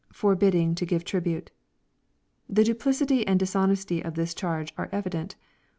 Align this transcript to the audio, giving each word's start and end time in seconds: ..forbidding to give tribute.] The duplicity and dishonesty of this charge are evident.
..forbidding 0.11 0.73
to 0.73 0.83
give 0.83 1.03
tribute.] 1.05 1.51
The 2.49 2.63
duplicity 2.63 3.27
and 3.27 3.39
dishonesty 3.39 4.03
of 4.03 4.15
this 4.15 4.33
charge 4.33 4.73
are 4.75 4.89
evident. 4.91 5.35